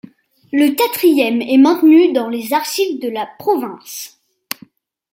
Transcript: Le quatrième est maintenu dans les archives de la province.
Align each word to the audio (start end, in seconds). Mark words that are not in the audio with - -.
Le 0.51 0.69
quatrième 0.73 1.43
est 1.43 1.57
maintenu 1.59 2.11
dans 2.11 2.27
les 2.27 2.53
archives 2.53 2.99
de 2.99 3.07
la 3.09 3.27
province. 3.37 4.19